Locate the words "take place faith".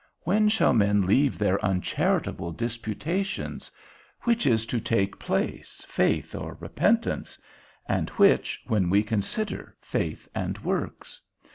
4.79-6.33